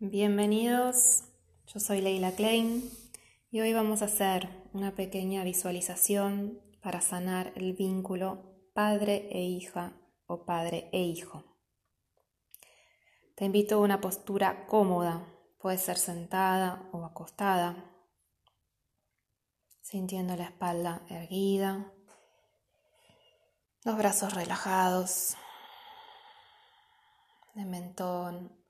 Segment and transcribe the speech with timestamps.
[0.00, 1.22] Bienvenidos,
[1.68, 2.90] yo soy Leila Klein
[3.52, 9.92] y hoy vamos a hacer una pequeña visualización para sanar el vínculo padre e hija
[10.26, 11.44] o padre e hijo.
[13.36, 17.88] Te invito a una postura cómoda, puede ser sentada o acostada,
[19.80, 21.92] sintiendo la espalda erguida,
[23.84, 25.36] los brazos relajados,
[27.54, 28.63] de mentón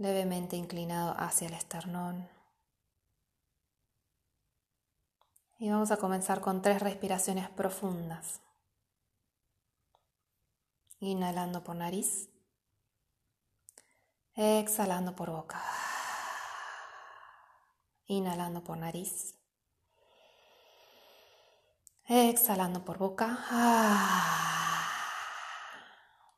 [0.00, 2.26] levemente inclinado hacia el esternón.
[5.58, 8.40] Y vamos a comenzar con tres respiraciones profundas.
[11.00, 12.30] Inhalando por nariz.
[14.34, 15.62] Exhalando por boca.
[18.06, 19.34] Inhalando por nariz.
[22.06, 23.38] Exhalando por boca.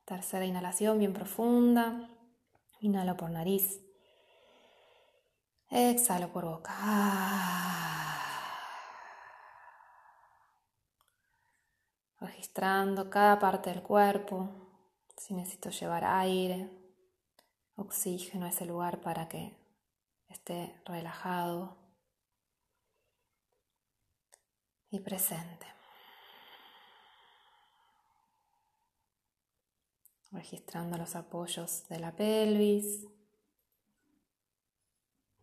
[0.04, 2.08] Tercera inhalación bien profunda.
[2.82, 3.80] Inhalo por nariz.
[5.70, 6.74] Exhalo por boca.
[12.18, 14.50] Registrando cada parte del cuerpo.
[15.16, 16.70] Si necesito llevar aire,
[17.76, 19.56] oxígeno a ese lugar para que
[20.28, 21.76] esté relajado
[24.90, 25.66] y presente.
[30.32, 33.06] Registrando los apoyos de la pelvis,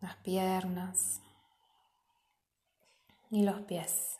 [0.02, 1.22] las piernas
[3.30, 4.20] y los pies.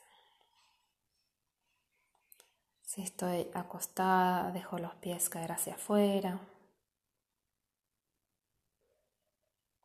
[2.84, 6.40] Si estoy acostada, dejo los pies caer hacia afuera,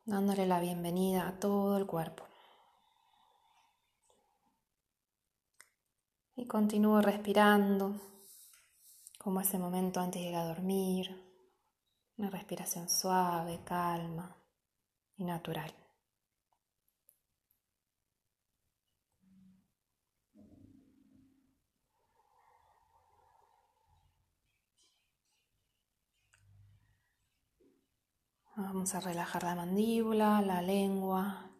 [0.04, 2.24] dándole la bienvenida a todo el cuerpo.
[6.36, 8.00] Y continúo respirando
[9.26, 11.10] como ese momento antes de ir a dormir,
[12.16, 14.36] una respiración suave, calma
[15.16, 15.74] y natural.
[28.54, 31.50] Vamos a relajar la mandíbula, la lengua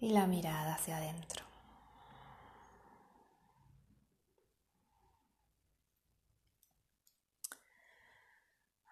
[0.00, 1.43] y la mirada hacia adentro.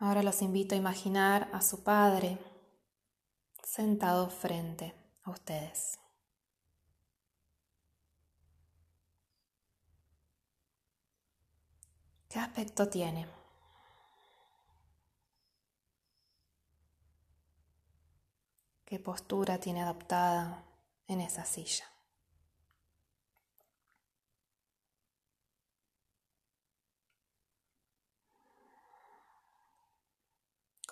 [0.02, 2.36] Ahora los invito a imaginar a su padre
[3.62, 4.92] sentado frente
[5.22, 5.96] a ustedes.
[12.28, 13.28] ¿Qué aspecto tiene?
[18.84, 20.64] ¿Qué postura tiene adoptada
[21.06, 21.91] en esa silla?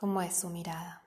[0.00, 1.02] ¿Cómo es su mirada?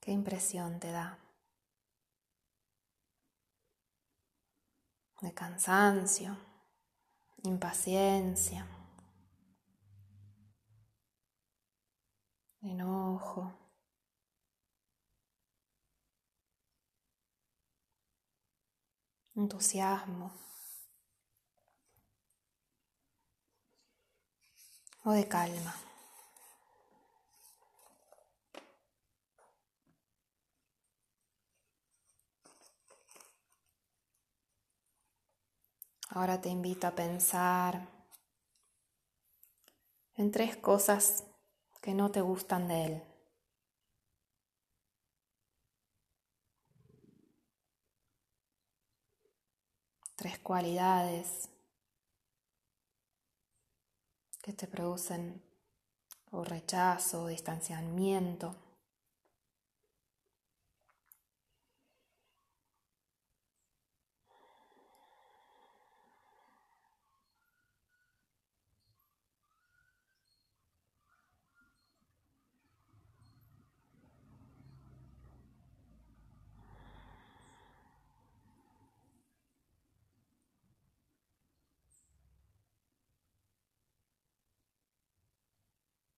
[0.00, 1.18] ¿Qué impresión te da?
[5.20, 6.36] De cansancio,
[7.42, 8.68] impaciencia,
[12.60, 13.52] enojo.
[19.34, 20.51] entusiasmo.
[25.04, 25.74] O de calma.
[36.10, 37.88] Ahora te invito a pensar
[40.14, 41.24] en tres cosas
[41.80, 43.02] que no te gustan de él.
[50.16, 51.51] Tres cualidades
[54.42, 55.42] que te producen
[56.32, 58.56] o rechazo, distanciamiento.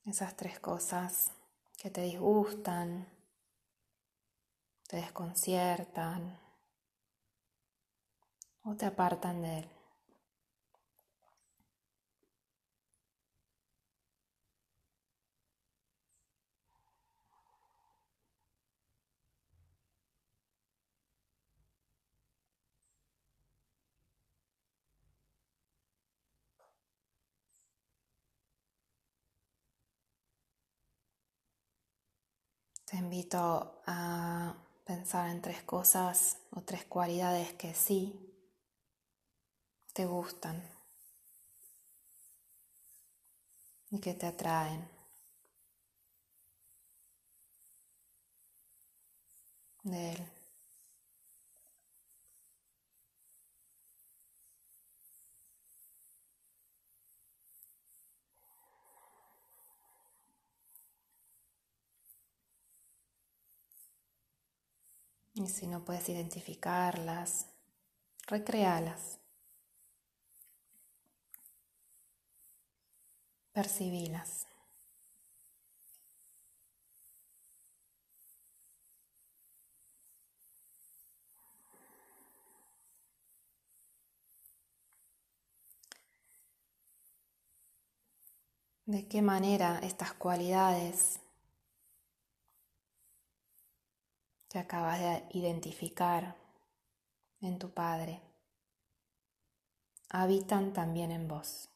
[0.04, 1.32] Esas tres cosas
[1.78, 3.08] que te disgustan,
[4.88, 6.38] te desconciertan
[8.62, 9.70] o te apartan de él.
[32.94, 34.54] Te invito a
[34.84, 38.14] pensar en tres cosas o tres cualidades que sí
[39.92, 40.62] te gustan
[43.90, 44.88] y que te atraen.
[49.82, 50.33] de él.
[65.34, 67.46] Y si no puedes identificarlas,
[68.28, 69.18] recréalas.
[73.52, 74.46] Percibilas.
[88.86, 91.18] ¿De qué manera estas cualidades
[94.54, 96.36] que acabas de identificar
[97.40, 98.20] en tu Padre
[100.10, 101.68] habitan también en vos.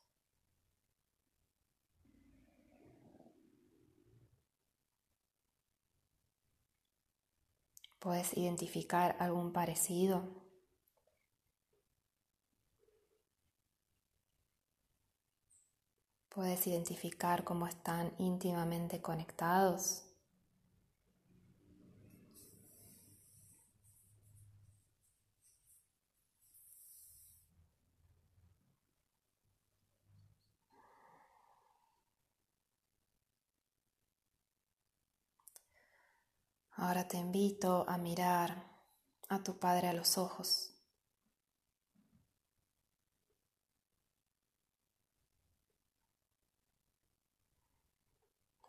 [7.99, 10.23] ¿Puedes identificar algún parecido?
[16.29, 20.08] ¿Puedes identificar cómo están íntimamente conectados?
[36.81, 38.65] Ahora te invito a mirar
[39.29, 40.71] a tu Padre a los ojos.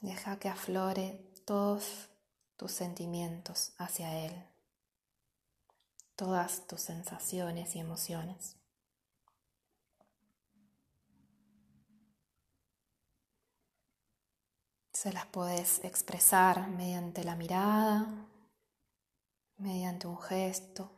[0.01, 2.09] Deja que aflore todos
[2.57, 4.43] tus sentimientos hacia Él,
[6.15, 8.58] todas tus sensaciones y emociones.
[15.01, 18.05] Se las puedes expresar mediante la mirada,
[19.55, 20.91] mediante un gesto,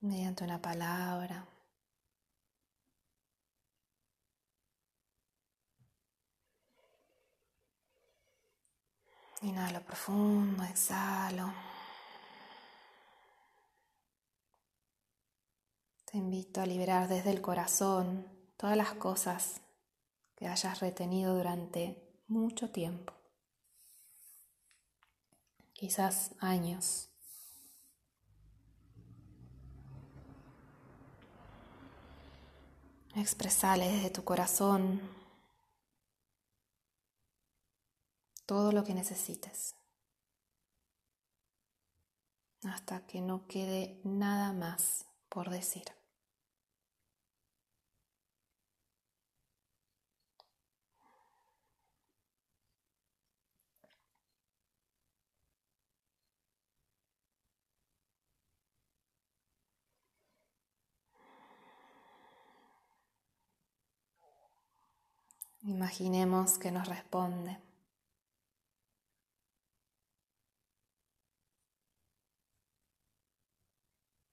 [0.00, 1.46] mediante una palabra.
[9.40, 11.50] Inhalo profundo, exhalo.
[16.04, 18.26] Te invito a liberar desde el corazón
[18.58, 19.63] todas las cosas
[20.36, 23.12] que hayas retenido durante mucho tiempo,
[25.72, 27.10] quizás años.
[33.16, 35.00] Expresale desde tu corazón
[38.44, 39.76] todo lo que necesites
[42.64, 45.84] hasta que no quede nada más por decir.
[65.66, 67.58] Imaginemos que nos responde.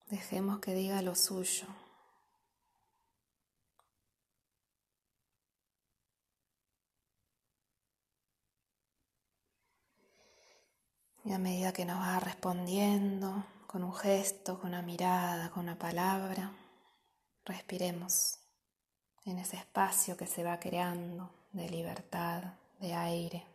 [0.09, 1.67] Dejemos que diga lo suyo.
[11.23, 15.79] Y a medida que nos va respondiendo, con un gesto, con una mirada, con una
[15.79, 16.51] palabra,
[17.45, 18.40] respiremos
[19.25, 22.43] en ese espacio que se va creando de libertad,
[22.79, 23.45] de aire,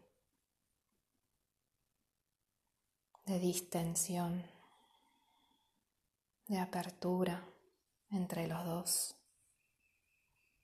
[3.25, 4.45] de distensión,
[6.47, 7.43] de apertura
[8.11, 9.17] entre los dos.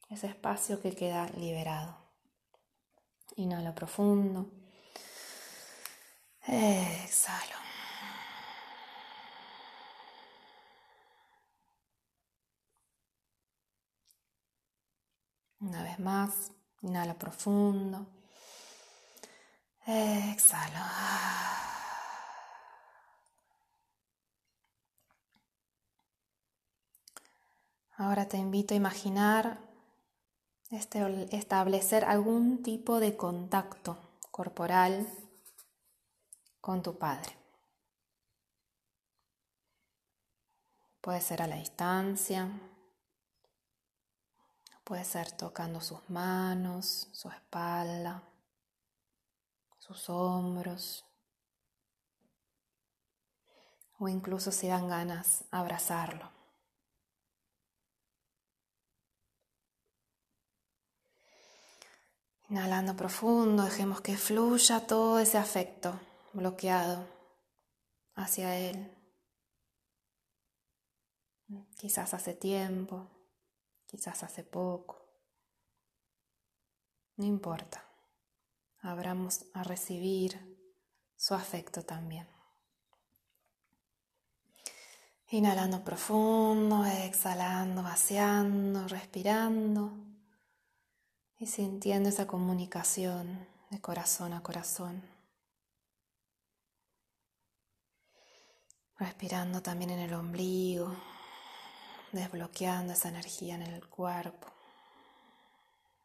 [0.08, 1.96] Ese espacio que queda liberado.
[3.36, 4.50] Inhalo profundo.
[6.46, 7.61] Exhalo.
[15.62, 16.50] Una vez más,
[16.80, 18.04] inhala profundo.
[19.86, 20.84] Exhalo.
[27.96, 29.60] Ahora te invito a imaginar
[30.70, 33.98] este, establecer algún tipo de contacto
[34.32, 35.06] corporal
[36.60, 37.36] con tu padre.
[41.00, 42.48] Puede ser a la distancia,
[44.84, 48.22] Puede ser tocando sus manos, su espalda,
[49.78, 51.04] sus hombros,
[53.98, 56.30] o incluso si dan ganas, abrazarlo.
[62.48, 65.98] Inhalando profundo, dejemos que fluya todo ese afecto
[66.32, 67.06] bloqueado
[68.14, 68.90] hacia Él.
[71.78, 73.08] Quizás hace tiempo,
[73.92, 75.06] quizás hace poco.
[77.16, 77.84] No importa.
[78.80, 80.40] Abramos a recibir
[81.14, 82.26] su afecto también.
[85.28, 89.92] Inhalando profundo, exhalando, vaciando, respirando
[91.38, 95.02] y sintiendo esa comunicación de corazón a corazón.
[98.98, 100.96] Respirando también en el ombligo,
[102.12, 104.48] desbloqueando esa energía en el cuerpo,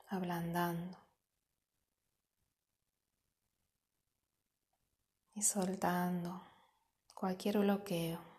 [0.08, 0.98] ablandando
[5.36, 6.42] y soltando
[7.14, 8.38] cualquier bloqueo.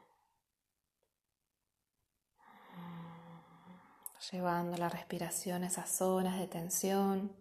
[4.30, 7.32] llevando la respiración a esas zonas de tensión.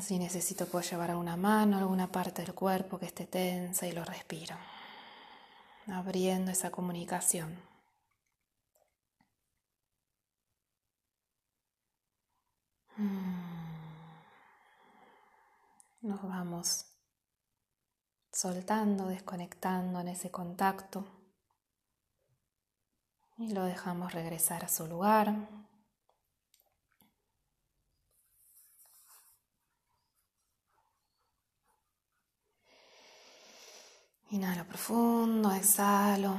[0.00, 4.04] Si necesito puedo llevar alguna mano, alguna parte del cuerpo que esté tensa y lo
[4.04, 4.56] respiro,
[5.88, 7.60] abriendo esa comunicación.
[12.96, 13.56] Mm.
[16.02, 16.86] Nos vamos
[18.32, 21.04] soltando, desconectando en ese contacto
[23.38, 25.65] y lo dejamos regresar a su lugar.
[34.36, 36.36] Inhalo profundo, exhalo.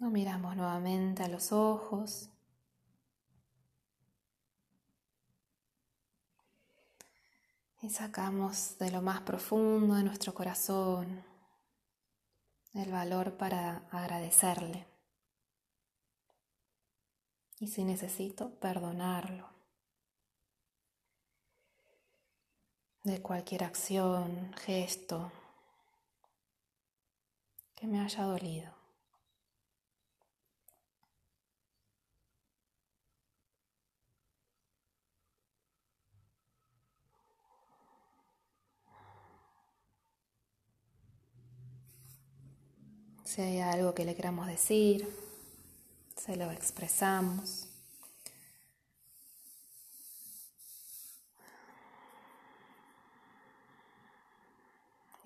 [0.00, 2.28] Nos miramos nuevamente a los ojos.
[7.80, 11.24] Y sacamos de lo más profundo de nuestro corazón
[12.74, 14.84] el valor para agradecerle.
[17.60, 19.55] Y si necesito, perdonarlo.
[23.06, 25.30] De cualquier acción, gesto
[27.76, 28.72] que me haya dolido.
[43.24, 45.08] Si hay algo que le queramos decir,
[46.16, 47.75] se lo expresamos.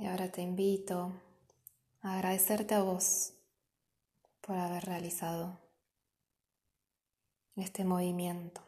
[0.01, 1.13] Y ahora te invito
[2.01, 3.35] a agradecerte a vos
[4.41, 5.61] por haber realizado
[7.55, 8.63] este movimiento.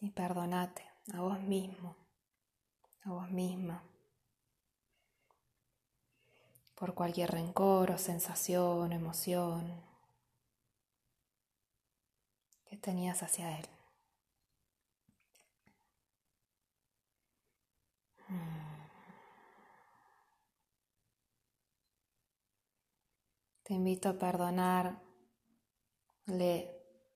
[0.00, 0.84] Y perdonate
[1.14, 1.96] a vos mismo,
[3.04, 3.82] a vos misma
[6.74, 9.80] por cualquier rencor o sensación o emoción
[12.66, 13.66] que tenías hacia él.
[23.72, 25.00] Te invito a perdonarle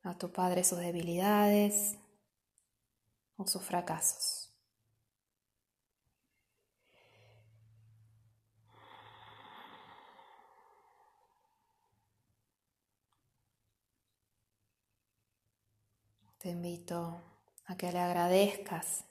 [0.05, 1.99] a tu padre sus debilidades
[3.37, 4.51] o sus fracasos.
[16.39, 17.21] Te invito
[17.67, 19.05] a que le agradezcas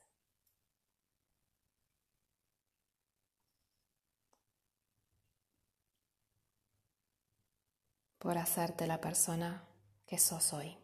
[8.25, 9.63] por hacerte la persona
[10.07, 10.75] que sos hoy.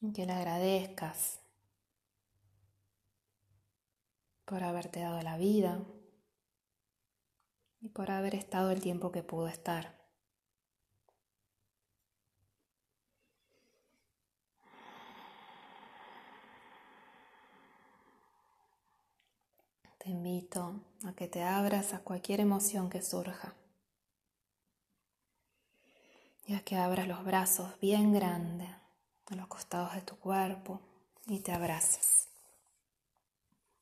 [0.00, 1.42] Y que le agradezcas
[4.46, 5.78] por haberte dado la vida
[7.82, 9.94] y por haber estado el tiempo que pudo estar.
[19.98, 20.08] Te
[21.04, 23.54] a que te abras a cualquier emoción que surja
[26.46, 28.70] y a que abras los brazos bien grandes
[29.26, 30.80] a los costados de tu cuerpo
[31.26, 32.28] y te abraces,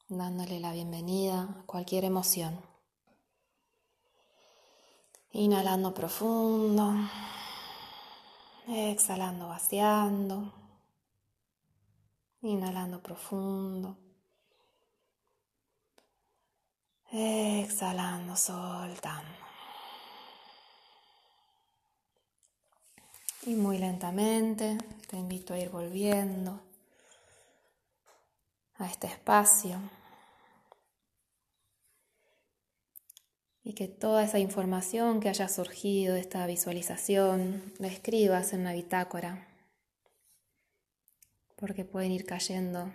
[0.09, 2.61] dándole la bienvenida a cualquier emoción.
[5.31, 6.93] Inhalando profundo,
[8.67, 10.53] exhalando vaciando,
[12.43, 14.08] inhalando profundo.
[17.11, 19.39] Exhalando, soltando.
[23.47, 24.77] Y muy lentamente
[25.09, 26.61] te invito a ir volviendo
[28.77, 29.81] a este espacio
[33.65, 38.75] y que toda esa información que haya surgido de esta visualización la escribas en una
[38.75, 39.49] bitácora
[41.57, 42.93] porque pueden ir cayendo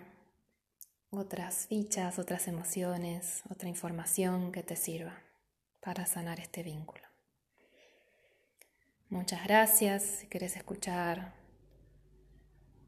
[1.16, 5.22] otras fichas, otras emociones, otra información que te sirva
[5.80, 7.04] para sanar este vínculo.
[9.08, 10.02] Muchas gracias.
[10.02, 11.34] Si quieres escuchar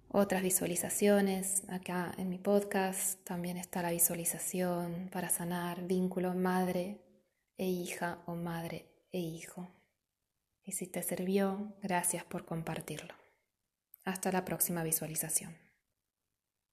[0.08, 7.00] otras visualizaciones, acá en mi podcast también está la visualización para sanar vínculo madre
[7.58, 9.68] e hija o madre e hijo.
[10.64, 13.14] Y si te sirvió, gracias por compartirlo.
[14.04, 15.65] Hasta la próxima visualización.